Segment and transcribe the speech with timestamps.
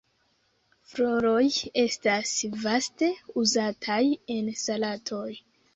[0.93, 1.43] Floroj
[1.83, 2.33] estas
[2.67, 3.13] vaste
[3.45, 4.03] uzataj
[4.39, 5.27] en salatoj.